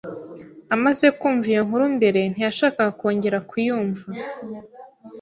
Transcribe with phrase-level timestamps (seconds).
[0.75, 4.03] Amaze kumva inkuru mbere, ntiyashakaga kongera kuyumva.